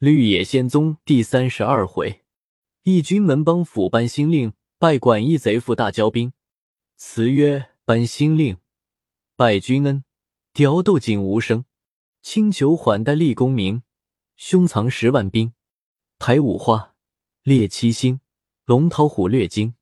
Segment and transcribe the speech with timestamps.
[0.00, 2.22] 绿野仙踪第三十二回，
[2.84, 6.32] 义军门帮府班新令拜管义贼父大交兵。
[6.96, 8.56] 词曰：班新令
[9.36, 10.02] 拜君恩，
[10.54, 11.66] 雕斗锦无声。
[12.22, 13.82] 轻裘缓带立功名，
[14.36, 15.52] 胸藏十万兵。
[16.18, 16.94] 排五花，
[17.42, 18.22] 列七星，
[18.64, 19.74] 龙韬虎略惊。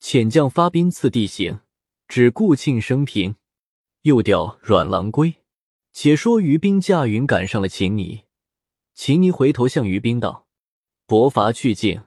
[0.00, 1.58] 遣将发兵次第行，
[2.06, 3.34] 只顾庆生平。
[4.02, 5.34] 又调阮郎归。
[5.92, 8.22] 且说于兵驾云赶上了秦尼，
[9.00, 10.48] 秦尼回头向于兵道
[11.06, 12.02] ：“伯伐去境，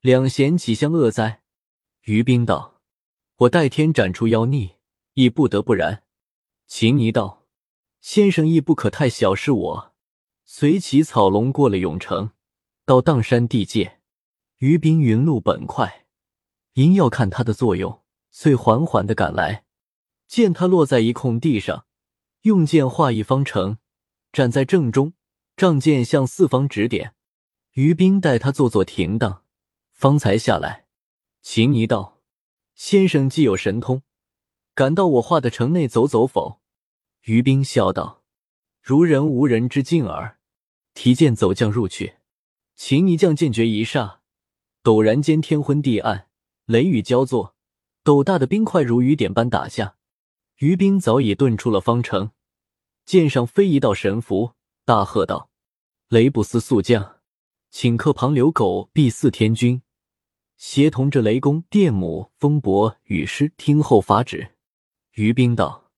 [0.00, 1.42] 两贤岂相恶哉？”
[2.06, 2.80] 于兵道
[3.38, 4.78] ：“我代天斩出妖孽，
[5.14, 6.04] 亦不得不然。”
[6.68, 7.48] 秦尼道
[8.00, 9.92] ：“先生亦不可太小视我。”
[10.46, 12.30] 随起草龙过了永城，
[12.84, 13.98] 到砀山地界，
[14.58, 16.06] 于兵云路本快，
[16.74, 19.64] 因要看他的作用，遂缓缓的赶来，
[20.28, 21.86] 见他落在一空地上。
[22.42, 23.78] 用剑画一方城，
[24.30, 25.14] 站在正中，
[25.60, 27.14] 仗剑向四方指点。
[27.72, 29.42] 于兵待他坐坐停当，
[29.92, 30.86] 方才下来。
[31.42, 32.22] 秦尼道
[32.74, 34.00] ：“先生既有神通，
[34.74, 36.62] 敢到我画的城内走走否？”
[37.28, 38.22] 于兵笑道
[38.80, 40.38] ：“如人无人之境耳。”
[40.94, 42.14] 提剑走将入去。
[42.74, 44.22] 秦尼将剑诀一刹，
[44.82, 46.28] 陡然间天昏地暗，
[46.64, 47.54] 雷雨交作，
[48.02, 49.96] 斗大的冰块如雨点般打下。
[50.56, 52.30] 于兵早已遁出了方城，
[53.04, 54.54] 剑上飞一道神符，
[54.86, 55.48] 大喝道
[56.10, 57.20] ：“雷不思速降，
[57.72, 59.80] 顷刻旁流狗必四天君，
[60.56, 64.56] 协同着雷公、电母、风伯、雨师听候发旨。”
[65.14, 65.92] 于兵道：“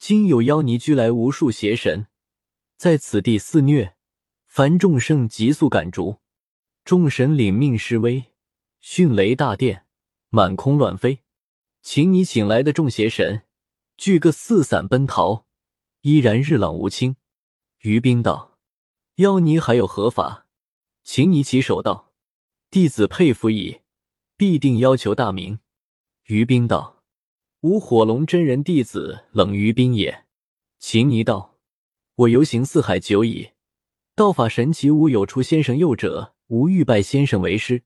[0.00, 2.08] 今有妖尼居来无数邪神，
[2.76, 3.94] 在此地肆虐，
[4.48, 6.18] 凡众圣急速赶逐。
[6.84, 8.32] 众神领命施威，
[8.80, 9.86] 迅雷大电，
[10.30, 11.20] 满空乱飞。
[11.82, 13.42] 请你请来的众邪神。”
[13.96, 15.46] 俱各四散奔逃，
[16.00, 17.14] 依然日朗无清。
[17.82, 18.50] 于兵道
[19.16, 20.46] ：“妖尼还有何法？”
[21.04, 22.12] 秦尼起手道
[22.70, 23.80] ：“弟子佩服矣，
[24.36, 25.58] 必定要求大名。”
[26.26, 27.02] 于冰道
[27.62, 30.24] ：“吾火龙真人弟子冷于冰也。”
[30.78, 31.58] 秦尼道
[32.14, 33.50] ：“我游行四海久矣，
[34.14, 37.82] 道法神奇，吾有出先生右者，吾欲拜先生为师，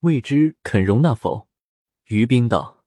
[0.00, 1.48] 未知肯容纳否？”
[2.08, 2.84] 于冰道：“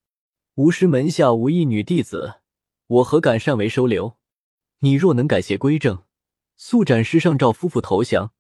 [0.56, 2.35] 吾师门下无一女弟子。”
[2.91, 4.17] 我何敢擅为收留？
[4.79, 6.03] 你若能改邪归正，
[6.63, 8.33] 速斩师上赵夫妇投降，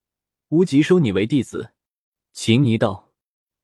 [0.49, 1.73] 无即收你为弟子。
[2.31, 3.11] 秦尼道：“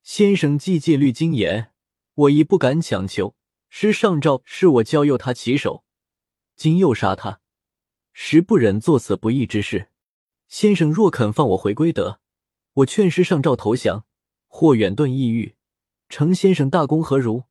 [0.02, 1.72] 先生既戒律精严，
[2.16, 3.36] 我亦不敢强求。
[3.70, 5.86] 师上诏是我教诱他起手，
[6.56, 7.40] 今又杀他，
[8.12, 9.92] 实不忍做此不义之事。
[10.48, 12.20] 先生若肯放我回归德，
[12.74, 14.08] 我劝师上诏投降，
[14.48, 15.56] 或远遁异域，
[16.10, 17.44] 承先生大功，何如？”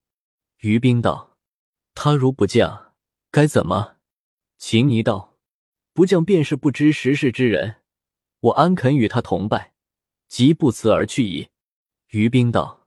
[0.59, 1.37] 于冰道
[1.95, 2.95] ：“他如不降。”
[3.31, 3.99] 该怎么？
[4.59, 5.35] 秦尼道
[5.97, 7.77] ：“不降便是不知时事之人，
[8.41, 9.73] 我安肯与他同拜？
[10.29, 11.49] 即不辞而去矣。”
[12.13, 12.87] 于冰道：“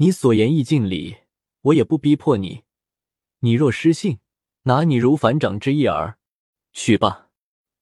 [0.00, 1.18] 你所言亦尽理，
[1.60, 2.62] 我也不逼迫你。
[3.40, 4.20] 你若失信，
[4.62, 6.16] 拿你如反掌之意耳。
[6.72, 7.24] 去吧。”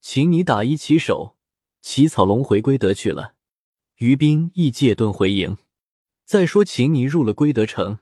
[0.02, 1.36] 请你打一起手，
[1.80, 3.36] 起草龙回归德去了。
[3.98, 5.56] 于冰亦借遁回营。
[6.24, 8.00] 再说秦尼入了归德城，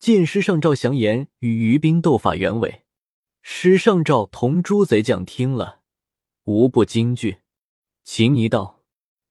[0.00, 2.82] 见师上诏降言与于冰斗法原委。
[3.40, 5.81] 师上诏同诸贼将听了，
[6.44, 7.38] 无不惊惧。
[8.04, 8.82] 秦尼道：“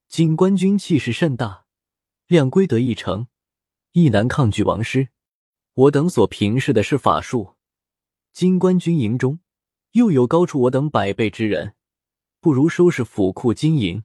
[0.08, 1.66] 锦官军气势甚大，
[2.28, 3.28] 量归得一城，
[3.92, 5.10] 亦难抗拒王师。
[5.74, 7.56] 我等所平视的是法术，
[8.32, 9.40] 金官军营中
[9.92, 11.76] 又有高出我等百倍之人，
[12.40, 14.04] 不如收拾府库金银，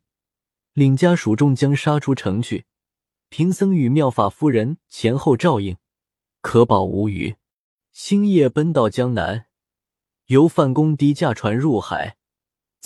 [0.72, 2.66] 领家属众将杀出城去。
[3.28, 5.76] 贫僧与妙法夫人前后照应，
[6.40, 7.36] 可保无虞。
[7.92, 9.46] 星夜奔到江南。”
[10.26, 12.16] 由范公低驾船入海，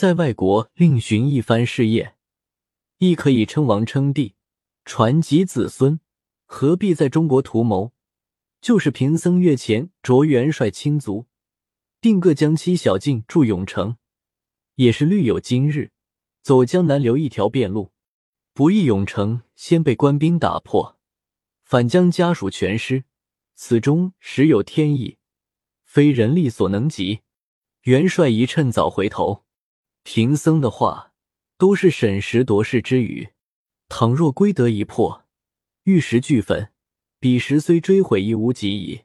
[0.01, 2.15] 在外国另寻一番事业，
[2.97, 4.35] 亦可以称王称帝，
[4.87, 6.01] 传及子孙。
[6.47, 7.93] 何必在中国图谋？
[8.63, 11.27] 就是贫僧月前着元帅亲族，
[12.01, 13.99] 定个将妻小径住永城，
[14.77, 15.91] 也是虑有今日。
[16.41, 17.93] 走江南留一条便路，
[18.55, 20.99] 不意永城先被官兵打破，
[21.63, 23.05] 反将家属全失，
[23.55, 25.19] 此中实有天意，
[25.85, 27.21] 非人力所能及。
[27.83, 29.45] 元帅宜趁早回头，
[30.13, 31.13] 贫僧的话
[31.57, 33.29] 都是审时度势之语。
[33.89, 35.25] 倘若归得一破，
[35.85, 36.73] 玉石俱焚，
[37.21, 39.03] 彼时虽追悔亦无及矣。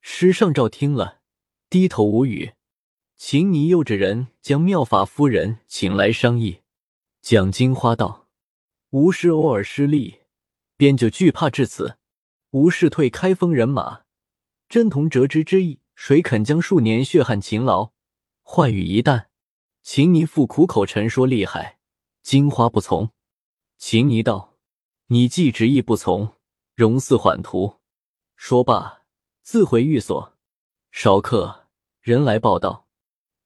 [0.00, 1.18] 师上诏听了，
[1.68, 2.52] 低头无语。
[3.16, 6.60] 秦尼又着人将妙法夫人请来商议。
[7.20, 8.28] 蒋金花道
[8.90, 10.20] ：“吾师偶尔失利，
[10.76, 11.98] 便就惧怕至此。
[12.50, 14.02] 吾事退开封人马，
[14.68, 15.80] 真同折枝之意。
[15.96, 17.90] 谁肯将数年血汗勤劳？”
[18.46, 19.24] 坏语一旦，
[19.88, 21.78] 秦尼父苦口陈说厉害，
[22.20, 23.12] 金花不从。
[23.78, 24.56] 秦尼道
[25.06, 26.34] ：“你既执意不从，
[26.74, 27.76] 容似缓图。”
[28.34, 29.02] 说罢，
[29.42, 30.36] 自回寓所。
[30.90, 31.68] 少客
[32.00, 32.88] 人来报道，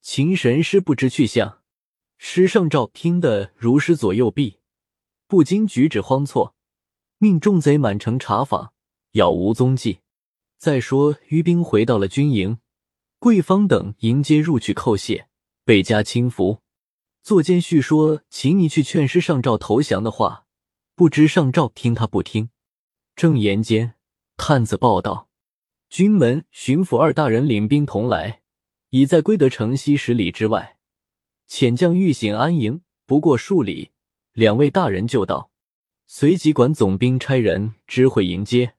[0.01, 1.61] 秦神师不知去向。
[2.17, 4.57] 师上诏听得如师左右臂，
[5.27, 6.55] 不禁举止慌错，
[7.19, 8.73] 命众贼满城查访，
[9.11, 9.99] 杳无踪迹。
[10.57, 12.57] 再说于兵回到了军营，
[13.19, 15.27] 桂芳等迎接入去叩谢，
[15.63, 16.61] 倍加轻浮。
[17.23, 20.45] 作监叙说请你去劝师上诏投降的话，
[20.95, 22.49] 不知上诏听他不听。
[23.15, 23.93] 正言间，
[24.37, 25.29] 探子报道。
[25.89, 28.41] 军门巡抚二大人领兵同来，
[28.91, 30.77] 已在归德城西十里之外。
[31.49, 33.91] 遣将欲行安营，不过数里，
[34.31, 35.51] 两位大人就到，
[36.07, 38.75] 随即管总兵差人知会迎接。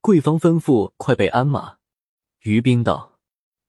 [0.00, 1.78] 贵方吩咐快备鞍马。
[2.40, 3.17] 于兵道：“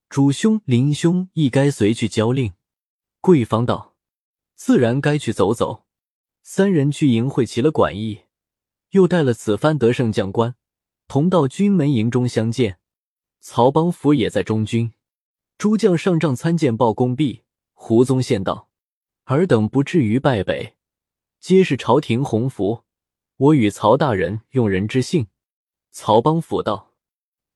[0.10, 2.54] 主兄、林兄亦该随去交令。”
[3.22, 3.96] 贵方道
[4.56, 5.86] ：“自然该去走走。”
[6.42, 8.24] 三人去营会齐了管驿，
[8.92, 10.56] 又带了此番得胜将官，
[11.08, 12.80] 同到军门营中相见。
[13.40, 14.94] 曹邦福也在中军，
[15.60, 17.44] 诸将上帐参见报功毕。
[17.74, 18.70] 胡宗宪道
[19.26, 20.76] ：“尔等不至于败北，
[21.40, 22.84] 皆是朝廷洪福。
[23.38, 25.28] 我与曹大人用人之幸。”
[25.92, 26.89] 曹邦福道：“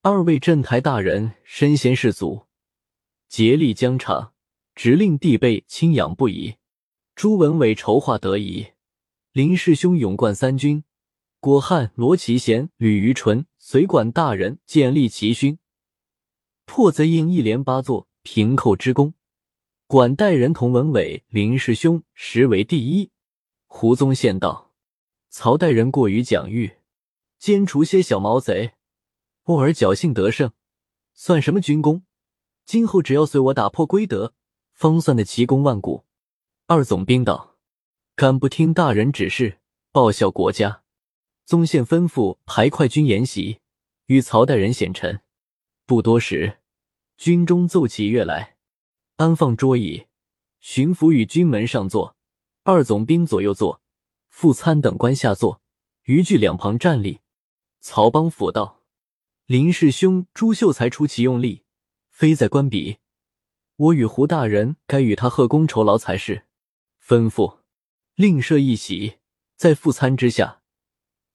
[0.06, 2.48] 二位镇台大人身先士卒，
[3.30, 4.34] 竭力疆场，
[4.76, 6.56] 直令帝辈钦仰不已。
[7.16, 8.74] 朱文伟筹划得宜，
[9.32, 10.84] 林氏兄勇冠三军，
[11.40, 15.58] 郭汉、罗奇贤、吕于纯随管大人建立奇勋。”
[16.68, 19.14] 破贼应一连八座平寇之功，
[19.88, 23.10] 管带人同文伟、林师兄实为第一。
[23.68, 24.74] 胡宗宪道
[25.32, 26.74] ：“曹代人过于讲誉，
[27.40, 28.74] 歼除些小毛贼，
[29.44, 30.52] 偶尔侥幸得胜，
[31.14, 32.04] 算什么军功？
[32.66, 34.34] 今后只要随我打破规德，
[34.72, 36.06] 方算得奇功万古。”
[36.68, 37.58] 二总兵道
[38.16, 39.60] ：“敢不听大人指示，
[39.92, 40.84] 报效国家？”
[41.46, 43.60] 宗宪吩咐排快军筵席，
[44.06, 45.20] 与曹代人显臣。
[45.86, 46.60] 不多时，
[47.18, 48.56] 军中奏起乐来，
[49.18, 50.08] 安放桌椅，
[50.62, 52.16] 巡抚与军门上座，
[52.64, 53.82] 二总兵左右坐，
[54.30, 55.62] 副参等官下坐，
[56.04, 57.20] 余据两旁站立。
[57.82, 58.80] 曹邦甫道
[59.46, 61.64] ：“林氏兄朱秀才出奇用力，
[62.10, 63.00] 非在官比，
[63.76, 66.46] 我与胡大人该与他贺功酬劳才是。”
[67.06, 67.58] 吩咐
[68.16, 69.18] 另设一席，
[69.58, 70.62] 在副餐之下。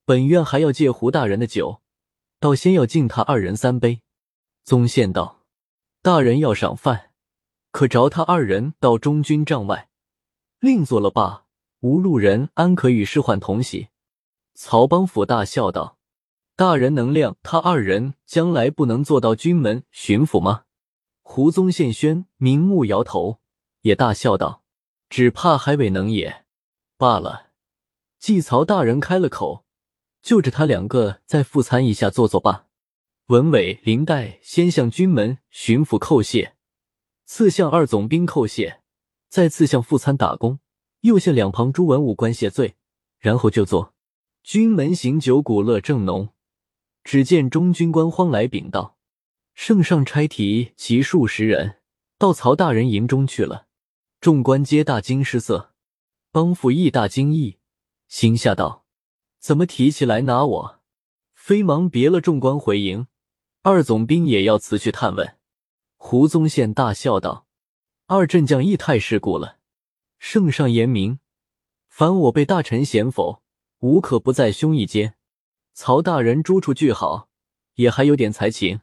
[0.07, 1.83] 本院还要借胡大人的酒，
[2.41, 4.01] 倒先要敬他二人三杯。
[4.65, 5.45] 宗宪道
[6.01, 7.11] ：“大人要赏饭，
[7.71, 9.91] 可着他二人到中军帐外，
[10.61, 11.45] 另做了罢。
[11.81, 13.89] 无路人安可与侍宦同席？”
[14.55, 15.98] 曹邦甫大笑道
[16.59, 20.65] ：“大人能谅他二人将来不能做到军门巡抚吗？”
[21.23, 23.39] 胡宗宪轩明目摇头，
[23.83, 24.65] 也大笑道
[25.09, 26.45] ：“只怕还未能也。
[26.97, 27.51] 罢了，
[28.19, 29.65] 季曹大人开了口，
[30.21, 32.67] 就着他两个再副参一下坐坐罢。”
[33.29, 36.57] 文伟、林黛先向军门巡抚叩谢，
[37.25, 38.81] 次向二总兵叩谢，
[39.29, 40.59] 再次向副参打工，
[41.03, 42.75] 又向两旁诸文武官谢罪，
[43.21, 43.95] 然后就坐。
[44.43, 46.31] 军门行酒鼓乐正浓，
[47.09, 48.99] 只见中军官慌来禀道
[49.57, 51.77] ：“圣上差提其数十人
[52.19, 53.67] 到曹大人营中去了。”
[54.21, 55.73] 众官皆大惊失色，
[56.31, 57.57] 帮府亦大惊异，
[58.09, 58.85] 心下道
[59.41, 60.81] ：“怎么提起来拿我？”
[61.33, 63.07] 飞忙别了众官回营。
[63.63, 65.39] 二总兵也要辞去探问，
[65.97, 67.47] 胡宗宪大笑道
[68.09, 69.57] ：“二镇将亦太世故了。
[70.19, 71.21] 圣上严明，
[71.89, 73.43] 凡我被大臣嫌否，
[73.79, 75.15] 无可不在胸臆间。
[75.81, 77.29] 曹大人诸处俱好，
[77.75, 78.81] 也还有点才情，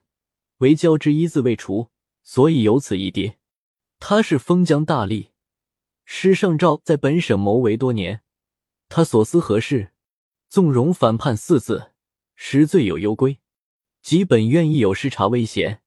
[0.60, 1.90] 唯交之一字未除，
[2.24, 3.38] 所以有此一跌。
[4.00, 5.32] 他是封疆大吏，
[6.06, 8.22] 师上诏在本省谋为多年，
[8.88, 9.92] 他所思何事？
[10.48, 11.92] 纵容反叛四字，
[12.34, 13.40] 实罪有攸归。”
[14.02, 15.82] 即本愿意有失察危险，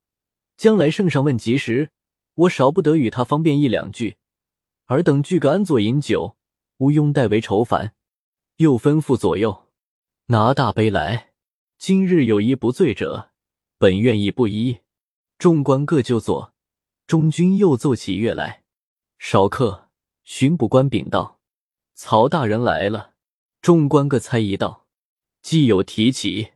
[0.58, 1.90] 将来圣上问及时，
[2.34, 4.18] 我少不得与他方便一两句。
[4.88, 6.36] 尔等俱个安坐饮酒，
[6.76, 7.94] 毋庸代为愁烦。
[8.56, 9.67] 又吩咐左右
[10.30, 11.30] 拿大杯来。
[11.78, 13.30] 今日有一不醉者，
[13.78, 14.80] 本愿意不依。
[15.38, 16.52] 众官各就坐。
[17.06, 18.62] 中军又奏起乐来。
[19.18, 19.88] 少客，
[20.24, 21.40] 巡捕官禀道
[21.96, 23.14] ：“曹大人来了。”
[23.62, 24.86] 众官各猜疑道
[25.40, 26.52] ：“既有提起。”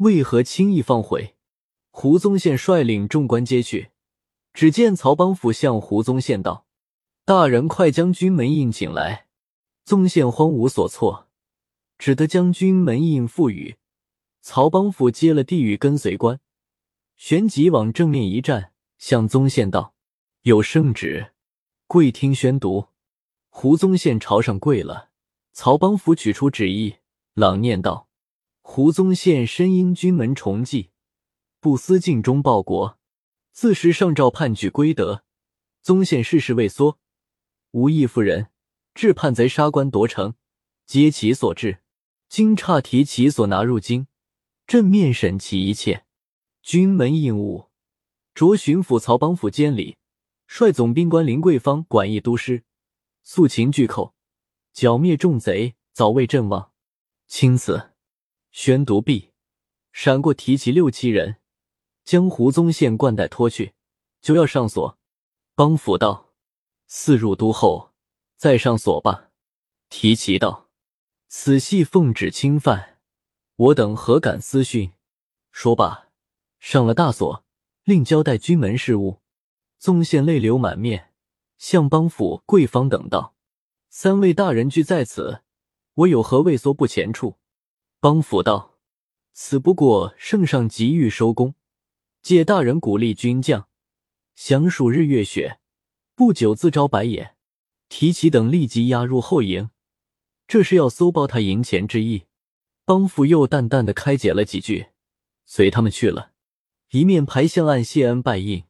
[0.00, 1.36] 为何轻易放回？
[1.90, 3.90] 胡宗宪率领众官接去，
[4.54, 6.64] 只见曹邦甫向胡宗宪道
[7.26, 9.26] ：“大人快将军门印请来。”
[9.84, 11.28] 宗宪慌无所措，
[12.02, 13.76] 只得将军门印付予
[14.40, 15.08] 曹邦甫。
[15.08, 16.40] 接了地狱跟随官，
[17.14, 19.94] 旋即往正面一站，向宗宪道
[20.42, 21.32] ：“有圣旨，
[21.86, 22.88] 跪听宣读。”
[23.50, 25.10] 胡宗宪朝上跪了，
[25.52, 26.96] 曹邦甫取出旨意，
[27.34, 28.08] 朗念道
[28.62, 30.90] ：“胡宗宪深因军门重记，
[31.60, 32.98] 不思尽忠报国。
[33.52, 35.22] 自时上诏叛举归德，
[35.80, 36.98] 宗宪事事畏缩，
[37.70, 38.48] 无义妇人，
[38.92, 40.34] 致叛贼杀官夺城，
[40.84, 41.81] 皆其所致。
[42.32, 44.06] 今差提其所拿入京，
[44.66, 46.06] 正面审其一切。
[46.62, 47.68] 军门应务，
[48.32, 49.98] 着巡抚曹邦府监理，
[50.46, 52.64] 率总兵官林桂芳管议都师，
[53.22, 54.14] 肃擒巨寇。”
[54.72, 56.72] 剿灭众贼，早为阵亡。
[57.26, 57.90] 钦此。
[58.50, 59.32] 宣读毕，
[59.92, 61.36] 闪过提起六七人，
[62.02, 63.74] 将胡宗宪冠带脱去，
[64.22, 64.98] 就要上锁。
[65.54, 66.32] 邦府道
[66.88, 67.92] ：“四入都后，
[68.38, 69.28] 再上锁吧。”
[69.90, 70.70] 提起道
[71.34, 72.98] ：“此系奉旨侵犯，
[73.56, 74.92] 我等何敢私讯？”
[75.50, 76.08] 说罢，
[76.60, 77.46] 上了大锁，
[77.84, 79.22] 另交代军门事务。
[79.78, 81.14] 宗宪泪流满面，
[81.56, 83.34] 向帮府、桂芳等道。
[83.88, 85.40] 三位大人俱在此，
[85.94, 87.38] 我有何畏缩不前处？
[87.98, 88.78] 帮府道
[89.32, 91.54] ：“此不过圣上急欲收工，
[92.20, 93.68] 借大人鼓励军将，
[94.34, 95.60] 详数日月雪，
[96.14, 97.34] 不久自招白也。”
[97.88, 99.70] 提起等立即押入后营，
[100.46, 102.24] 这是要搜包他营钱之意。
[102.84, 104.88] 帮府又淡淡的开解了几句，
[105.46, 106.32] 随他们去了。
[106.90, 108.64] 一面排向案谢恩拜印，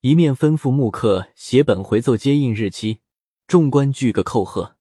[0.00, 3.00] 一面吩咐木刻写本回奏接应日期。
[3.46, 4.76] 众官俱个叩贺。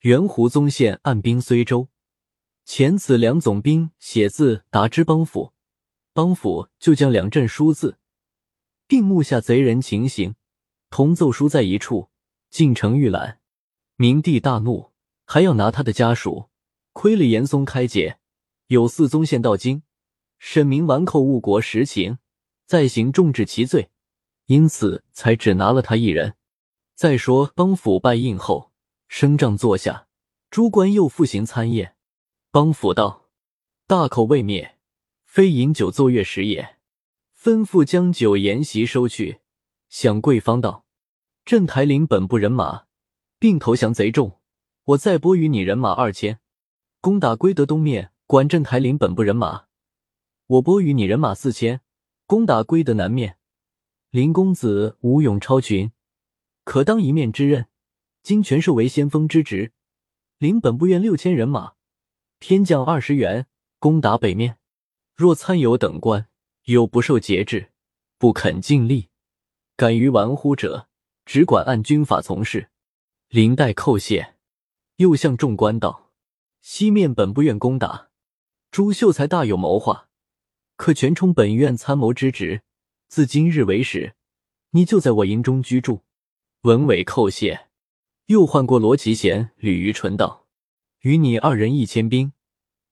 [0.00, 1.88] 元胡宗宪按兵睢州，
[2.64, 5.52] 遣此两总兵写字达知邦府，
[6.12, 7.98] 邦府就将两镇书字，
[8.86, 10.36] 并目下贼人情形，
[10.88, 12.10] 同奏书在一处，
[12.48, 13.40] 进城预览。
[13.96, 14.92] 明帝大怒，
[15.30, 16.48] 还要拿他的家属。
[16.94, 18.18] 亏了严嵩开解，
[18.68, 19.82] 有四宗宪到京，
[20.38, 22.16] 审明顽寇误国实情，
[22.64, 23.90] 再行重治其罪，
[24.46, 26.34] 因此才只拿了他一人。
[26.94, 28.72] 再说，帮府拜印后，
[29.06, 30.08] 升帐坐下，
[30.50, 31.94] 诸官又复行参宴。
[32.50, 33.28] 帮府道
[33.86, 34.78] ：“大口未灭，
[35.26, 36.78] 非饮酒奏乐时也。”
[37.38, 39.40] 吩咐将酒筵席收去。
[39.90, 40.86] 向贵方道
[41.44, 42.86] ：“镇台领本部人马，
[43.38, 44.37] 并投降贼众，
[44.88, 46.40] 我再拨与你人马二千，
[47.02, 49.66] 攻打归德东面，管镇台领本部人马。
[50.46, 51.82] 我拨与你人马四千，
[52.24, 53.36] 攻打归德南面。
[54.08, 55.92] 林公子武勇超群。”
[56.64, 57.66] 可当一面之任，
[58.22, 59.72] 今全受为先锋之职，
[60.38, 61.74] 领本部院六千人马，
[62.38, 63.46] 偏将二十员
[63.78, 64.56] 攻打北面。
[65.14, 66.28] 若参有等官
[66.64, 67.72] 有不受节制，
[68.16, 69.10] 不肯尽力，
[69.76, 70.88] 敢于玩忽者，
[71.26, 72.70] 只管按军法从事。
[73.28, 74.36] 林代叩谢，
[74.98, 76.10] 又向众官道：
[76.60, 78.08] 西面本部院攻打，
[78.72, 80.08] 朱秀才大有谋划，
[80.74, 82.62] 可全充本院参谋之职。
[83.06, 84.16] 自今日为始，
[84.70, 86.02] 你就在我营中居住。
[86.62, 87.68] 文伟叩谢，
[88.26, 90.48] 又唤过罗奇贤、吕于纯道
[91.02, 92.32] ：“与你二人一千兵，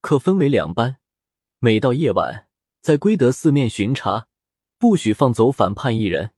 [0.00, 0.98] 可分为两班，
[1.58, 2.46] 每到夜晚，
[2.80, 4.28] 在归德四面巡查，
[4.78, 6.30] 不许放走反叛一人。”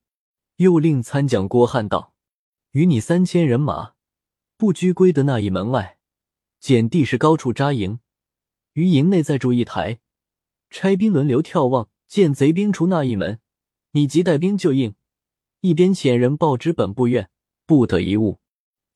[0.57, 2.15] 又令参将郭汉道
[2.73, 3.93] ：“与你三千人马，
[4.59, 5.99] 不居归的那一门外，
[6.59, 8.01] 捡地势高处扎营，
[8.73, 10.01] 于营内再筑一台，
[10.69, 13.39] 差兵轮流眺望，见贼兵出那一门，
[13.93, 14.97] 你即带兵就应。”
[15.63, 17.31] 一边遣人报知本部院，
[17.67, 18.41] 不得一误。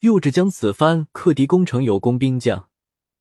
[0.01, 2.69] 又只将此番克敌攻城有功兵将，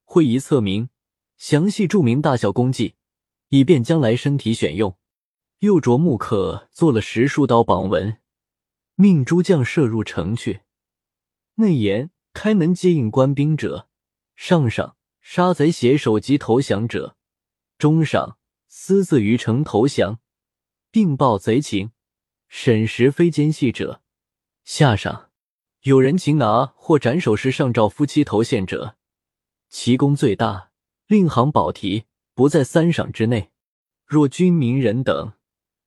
[0.04, 0.90] 会一册名，
[1.38, 2.96] 详细注明大小功绩，
[3.50, 4.98] 以便将来身体选用。
[5.60, 8.18] 又着木刻做了十数刀榜文，
[8.96, 10.62] 命诸将射入城去。
[11.56, 13.88] 内言开门接应官兵者，
[14.36, 17.16] 上上杀贼携首级投降者，
[17.78, 20.20] 中上私自于城投降，
[20.92, 21.92] 并报贼情。
[22.48, 24.02] 审时非奸细者，
[24.66, 25.30] 下上
[25.84, 28.98] 有人擒拿或斩首时上诏夫妻投献者，
[29.70, 30.72] 其功最大，
[31.08, 33.52] 令行保提不在三赏之内。
[34.06, 35.32] 若军民人等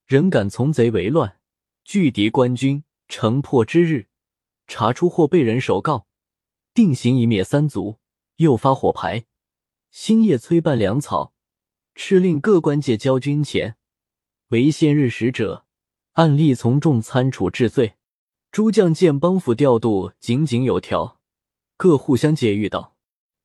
[0.06, 1.38] 仍敢从贼为乱，
[1.84, 4.06] 拒敌官军，城破之日，
[4.66, 6.06] 查出或被人首告，
[6.75, 7.99] 定刑以灭三族。
[8.38, 9.26] 又发火牌，
[9.93, 11.33] 星夜催办粮草，
[11.95, 13.76] 敕令各官界交军钱，
[14.49, 15.64] 为限日使者。
[16.14, 17.95] 按例从重参处治罪，
[18.50, 21.21] 诸将见帮府调度井井有条，
[21.76, 22.97] 各互相解遇道：“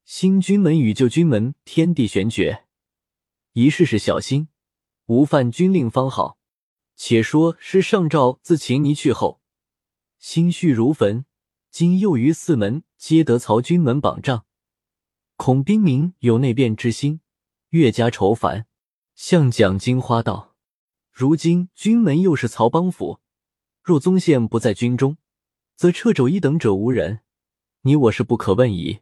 [0.05, 2.65] 新军门与旧军门天地玄绝，
[3.53, 4.47] 一事事小心，
[5.05, 6.39] 无犯军令方好。
[6.95, 9.39] 且说是上诏自秦尼去后，
[10.17, 11.25] 心绪如焚，
[11.71, 14.45] 今又于四门皆得曹军门榜仗，
[15.37, 17.21] 恐兵民有内变之心，
[17.69, 18.65] 越加愁烦。”
[19.15, 20.55] 向蒋金花道。
[21.11, 23.19] 如今军门又是曹邦府，
[23.83, 25.17] 若宗宪不在军中，
[25.75, 27.19] 则掣肘一等者无人。
[27.81, 29.01] 你我是不可问矣。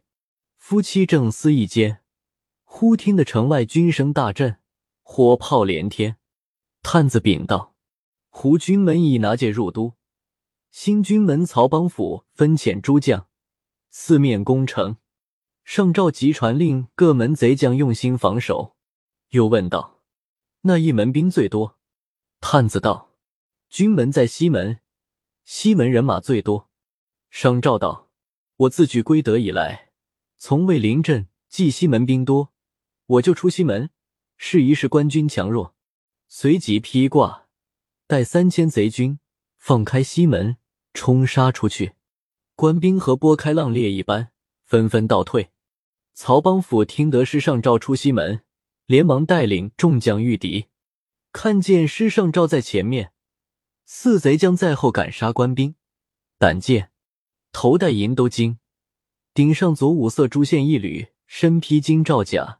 [0.56, 2.02] 夫妻正思议间，
[2.64, 4.58] 忽听得城外军声大震，
[5.02, 6.16] 火炮连天。
[6.82, 7.76] 探子禀道
[8.30, 9.94] ：“胡军门已拿戒入都，
[10.80, 13.26] 新军门曹邦府分遣诸将，
[13.90, 14.98] 四面攻城。
[15.64, 18.76] 上诏急传令各门贼将用心防守。”
[19.30, 20.00] 又问道
[20.62, 21.80] ：“那一门兵最多？”
[22.40, 23.10] 探子道
[23.68, 24.78] ：“军门在西门，
[25.44, 26.70] 西门人马最多。”
[27.28, 28.12] 上诏道
[28.58, 29.90] ：“我自举归德以来。”
[30.38, 32.52] 从未临阵，既西门兵多，
[33.06, 33.90] 我就出西门，
[34.36, 35.74] 试一试官军强弱。
[36.28, 37.48] 随即披挂，
[38.06, 39.18] 带三千贼军，
[39.56, 40.56] 放开西门，
[40.98, 41.92] 冲杀出去。
[42.56, 44.30] 官兵和拨开浪裂一般，
[44.64, 45.50] 纷纷倒退。
[46.12, 48.40] 曹邦府听得师上诏出西门，
[48.86, 50.66] 连忙带领众将御敌。
[51.30, 53.12] 看见师上诏在前面，
[53.84, 55.76] 四贼将在后赶杀官兵。
[56.36, 56.90] 胆见
[57.52, 58.56] 头戴银兜巾。
[59.32, 62.58] 顶上左五色珠线一缕，身披金罩甲，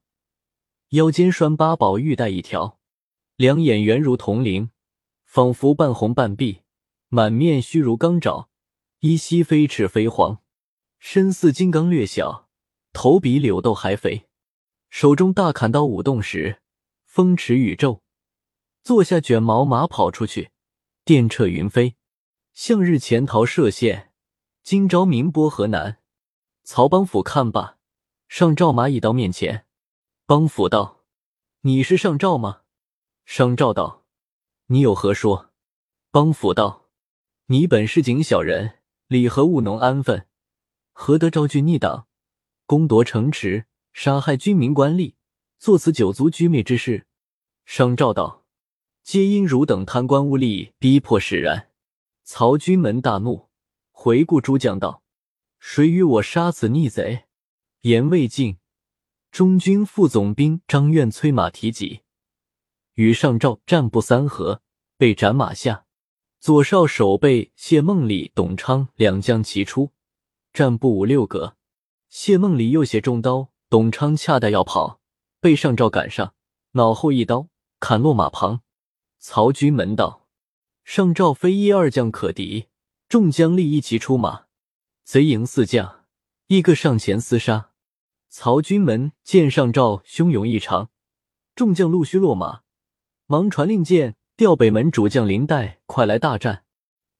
[0.90, 2.78] 腰间拴八宝玉带一条，
[3.34, 4.70] 两眼圆如铜铃，
[5.24, 6.60] 仿佛半红半碧，
[7.08, 8.50] 满面须如钢爪，
[9.00, 10.42] 依稀飞翅飞黄，
[10.98, 12.48] 身似金刚略小，
[12.92, 14.28] 头比柳豆还肥，
[14.90, 16.60] 手中大砍刀舞动时，
[17.06, 18.02] 风驰宇宙，
[18.82, 20.50] 坐下卷毛马跑出去，
[21.04, 21.96] 电掣云飞，
[22.52, 24.12] 向日潜逃射线，
[24.62, 26.02] 今朝明波河南。
[26.62, 27.78] 曹邦甫看罢，
[28.28, 29.64] 上赵马已到面前。
[30.26, 31.04] 邦甫道
[31.62, 32.64] ：“你是上赵吗？”
[33.24, 34.04] 上赵道
[34.68, 35.48] ：“你有何说？”
[36.12, 36.84] 邦甫道
[37.50, 38.74] ：“你本市井小人，
[39.06, 40.26] 理何务农安分？
[40.92, 42.06] 何得招军逆党，
[42.66, 43.64] 攻夺城池，
[43.94, 45.14] 杀害军民官吏，
[45.58, 47.06] 做此九族居灭之事？”
[47.64, 48.44] 上诏道
[49.02, 51.70] ：“皆因汝等贪官污吏，逼迫使然。”
[52.22, 53.48] 曹军门大怒，
[53.92, 55.02] 回顾诸将道。
[55.58, 57.24] 谁与我杀此逆贼？
[57.80, 58.58] 言未尽，
[59.30, 62.02] 中军副总兵张愿催马提戟，
[62.96, 64.60] 与上诏战不三合，
[64.98, 65.86] 被斩马下。
[66.40, 69.90] 左少守备谢梦里、董昌两将齐出，
[70.52, 71.56] 战不五六格，
[72.08, 75.00] 谢梦里又携中刀，董昌恰待要跑，
[75.40, 76.34] 被上诏赶上，
[76.72, 77.48] 脑后一刀
[77.80, 78.60] 砍落马旁。
[79.18, 80.28] 曹军门道：
[80.84, 82.68] 上诏非一二将可敌，
[83.08, 84.44] 众将立一齐出马。
[85.02, 86.04] 贼营四将，
[86.46, 87.72] 一个上前厮杀。
[88.28, 90.90] 曹军门见上诏汹涌异常，
[91.56, 92.60] 众将陆续落马，
[93.26, 96.62] 忙传令箭，调北门主将林岱快来大战。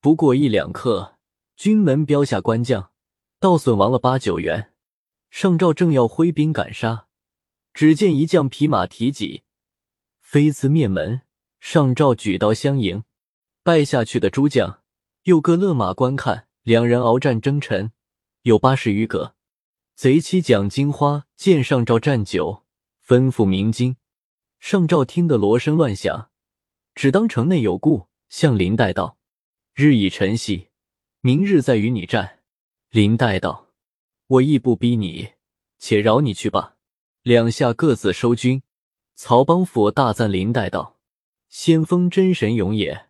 [0.01, 1.17] 不过一两刻，
[1.57, 2.93] 军门标下官将，
[3.41, 4.73] 倒损亡了八九员。
[5.29, 7.09] 上诏正要挥兵赶杀，
[7.75, 9.43] 只见一将匹马提戟，
[10.21, 11.23] 飞自面门。
[11.59, 13.03] 上诏举刀相迎，
[13.65, 14.85] 败下去的诸将
[15.25, 16.47] 又各勒马观看。
[16.63, 17.91] 两人鏖战争沉，
[18.43, 19.35] 有八十余个。
[19.97, 22.63] 贼妻蒋金花见上诏战久，
[23.05, 23.97] 吩咐鸣金。
[24.61, 26.28] 上诏听得锣声乱响，
[26.99, 29.19] 只当城内有故，向林黛道
[29.73, 30.67] ：“日已晨曦，
[31.21, 32.41] 明日再与你战。”
[32.91, 33.69] 林黛道
[34.27, 35.35] ：“我亦不逼你，
[35.79, 36.75] 且饶你去吧。”
[37.23, 38.65] 两下各自收军。
[39.15, 40.97] 曹邦甫大赞林黛道
[41.49, 43.07] ：“先锋真神勇也！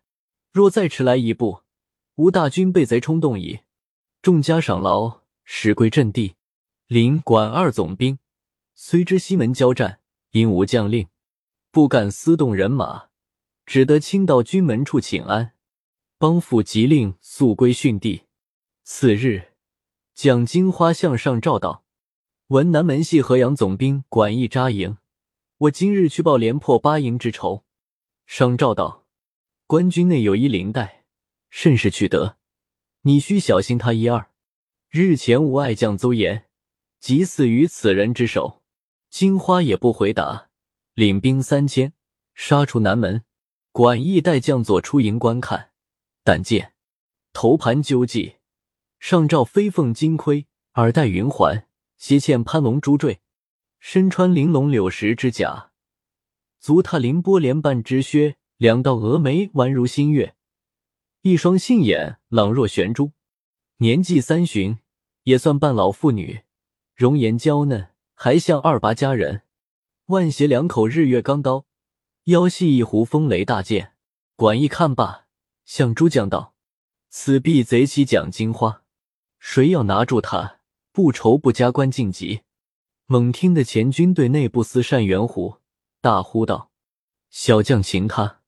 [0.51, 1.63] 若再迟来一步。”
[2.13, 3.61] 吴大军被贼冲动矣，
[4.21, 6.35] 众家赏劳，使归阵地。
[6.85, 8.19] 林管二总兵
[8.75, 9.99] 虽知西门交战，
[10.29, 11.07] 因无将令，
[11.71, 13.08] 不敢私动人马，
[13.69, 15.53] 只得亲到军门处请安。
[16.17, 18.23] 帮府急令速归训地。
[18.83, 19.49] 次日，
[20.15, 21.85] 蒋金花向上诏道
[22.49, 24.97] ：“闻南门系河阳总兵管义扎营，
[25.59, 27.63] 我今日去报连破八营之仇。”
[28.25, 29.05] 上诏道
[29.67, 31.05] ：“官军内有一林带。”
[31.51, 32.37] 甚是取得，
[33.03, 34.31] 你须小心他一二。
[34.89, 36.45] 日前无爱将邹延，
[36.99, 38.63] 即死于此人之手。
[39.11, 40.49] 金花也不回答，
[40.95, 41.93] 领兵三千，
[42.33, 43.23] 杀出南门。
[43.71, 45.71] 管义带将佐出营观看，
[46.23, 46.73] 但见
[47.33, 48.37] 头盘纠髻，
[48.99, 53.21] 上罩飞凤金盔，耳戴云环，斜嵌攀龙珠坠，
[53.79, 55.71] 身穿玲珑柳石之甲，
[56.59, 60.35] 足踏凌波连瓣之靴，两道峨眉宛如新月。
[61.21, 63.11] 一双杏眼朗若悬珠，
[63.77, 64.79] 年纪三旬，
[65.23, 66.41] 也算半老妇女，
[66.95, 69.43] 容颜娇嫩，还像二八佳人。
[70.07, 71.65] 腕携两口日月钢刀，
[72.29, 73.93] 腰系一壶风雷大剑。
[74.35, 75.25] 管义看罢，
[75.65, 76.53] 向诸将道
[77.09, 78.83] ：“此必贼妻蒋金花，
[79.39, 80.59] 谁要拿住他，
[80.91, 82.41] 不愁不加官晋级。”
[83.07, 85.57] 猛听得前军队内部司单元虎
[86.01, 86.71] 大呼道
[87.31, 88.41] ：“小将擒他！”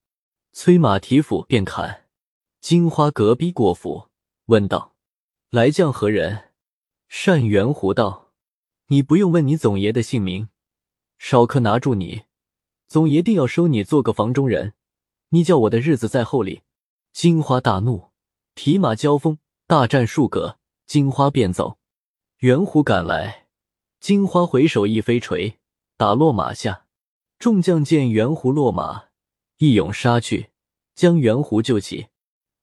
[0.54, 2.06] 催马提斧便砍。
[2.60, 4.10] 金花隔壁过府，
[4.46, 4.96] 问道
[5.50, 6.52] ：“来将何人？”
[7.26, 8.32] 单元湖道
[8.88, 10.50] ：“你不用问你总爷的姓名，
[11.18, 12.26] 少客拿住你，
[12.92, 14.74] 总一定要收你做个房中人。
[15.30, 16.64] 你叫我的日子在后里。”
[17.14, 18.10] 金花大怒，
[18.54, 21.78] 匹马交锋，大战数个，金花便走。
[22.40, 23.48] 袁虎赶来，
[24.02, 25.58] 金花回首一飞锤，
[25.96, 26.86] 打落马下。
[27.40, 29.06] 众将见袁虎落马，
[29.60, 30.50] 一拥杀去，
[30.94, 32.08] 将袁虎救起。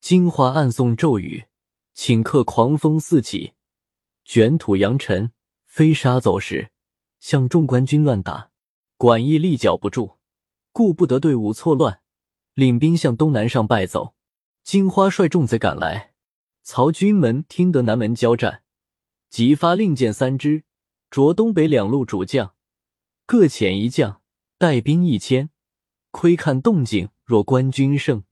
[0.02, 1.46] 金花暗送咒语，
[1.96, 3.54] 顷刻狂风四起，
[4.26, 5.32] 卷土扬尘，
[5.64, 6.70] 飞沙走石，
[7.18, 8.50] 向众官军乱打。
[8.98, 10.17] 管义立脚不住，
[10.78, 12.02] 顾不得队伍错乱，
[12.54, 14.14] 领兵向东南上败走。
[14.62, 16.12] 金花率众贼赶来，
[16.62, 18.62] 曹军门听得南门交战。
[19.28, 20.62] 即发令箭三支，
[21.10, 22.54] 着东北两路主将，
[23.26, 24.20] 各遣一将，
[24.56, 25.50] 带兵一千，
[26.12, 27.08] 窥看动静。
[27.24, 28.22] 若官军胜，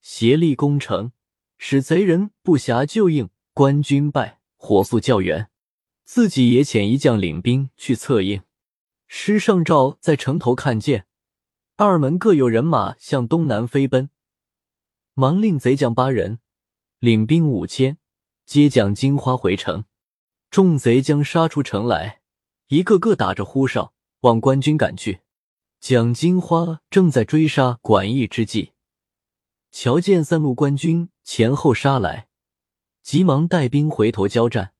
[0.00, 1.10] 协力攻城，
[1.58, 5.50] 使贼人不暇救应；官军败，火速教援。
[6.04, 8.42] 自己也遣一将领兵去策应。
[9.08, 11.06] 施胜照在城头看见
[11.76, 14.10] 二门各有人马向东南飞奔，
[15.14, 16.38] 忙令贼将八人
[16.98, 17.96] 领兵五千，
[18.44, 19.86] 接将金花回城。
[20.50, 22.20] 众贼将杀出城来，
[22.68, 25.22] 一个个打着呼哨往官军赶去。
[25.80, 28.72] 蒋金花正在追杀管义之际，
[29.70, 32.28] 瞧见三路官军前后杀来，
[33.02, 34.74] 急忙带兵回头交战。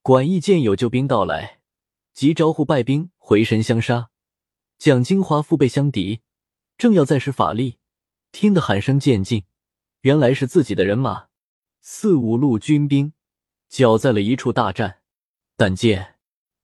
[0.00, 1.58] 管义见有救兵到来，
[2.14, 4.10] 即招呼败兵回身相杀。
[4.78, 6.20] 蒋金花腹背相敌，
[6.78, 7.78] 正要再施法力，
[8.32, 9.44] 听得喊声渐近，
[10.02, 11.28] 原来是自己的人马，
[11.80, 13.14] 四五路军兵
[13.68, 15.00] 搅在了一处大战。
[15.56, 16.16] 但见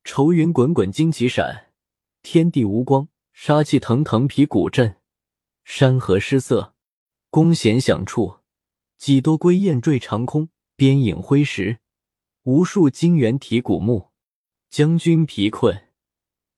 [0.04, 1.72] 愁云滚滚，旌旗闪，
[2.22, 4.96] 天地无光，杀气腾腾，皮鼓震，
[5.64, 6.74] 山河失色，
[7.30, 8.40] 弓弦响处，
[8.98, 11.78] 几多归雁坠长空，鞭影挥石，
[12.42, 14.10] 无数金猿啼古木。
[14.68, 15.88] 将军疲困，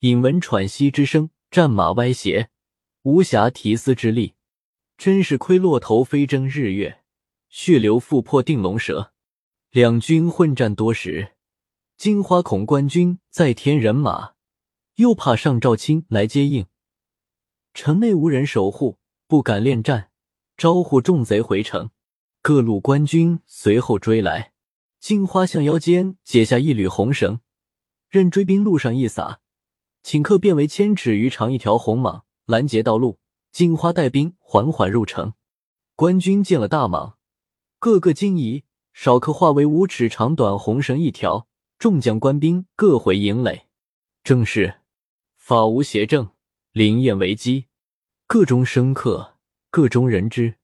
[0.01, 2.49] 引闻喘息之声；战马歪斜，
[3.05, 4.35] 无暇提丝之力。
[4.97, 7.03] 真是亏骆头飞争日月，
[7.49, 9.13] 血流复破定龙蛇。
[9.71, 11.33] 两军混战多时。
[11.97, 14.33] 金花恐官军再添人马，
[14.97, 16.67] 又怕上赵卿来接应，
[17.73, 20.11] 城内无人守护，不敢恋战，
[20.57, 21.91] 招呼众贼回城。
[22.43, 24.53] 各路官军随后追来，
[24.99, 27.41] 金花向腰间解下一缕红绳，
[28.09, 29.41] 任追兵路上一撒，
[30.03, 33.19] 顷刻变为千尺余长一条红蟒，拦截道路。
[33.53, 35.35] 金花带兵缓缓入城，
[35.95, 37.15] 官军见了大蟒，
[37.79, 41.47] 个个惊疑，少可化为五尺长短红绳一条。
[41.79, 43.69] 众将官兵各回营垒，
[44.25, 44.81] 正是
[45.37, 46.31] 法无邪正，
[46.73, 47.67] 灵验为基，
[48.27, 49.35] 各中生客，
[49.71, 50.57] 各中人知。